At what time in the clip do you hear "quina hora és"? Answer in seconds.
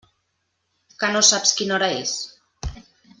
1.59-2.15